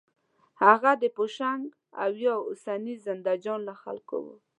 هغه 0.63 0.91
د 1.01 1.03
پوشنګ 1.15 1.63
او 2.03 2.11
یا 2.25 2.35
اوسني 2.47 2.93
زندهجان 3.05 3.59
له 3.69 3.73
خلکو 3.81 4.17
و. 4.23 4.27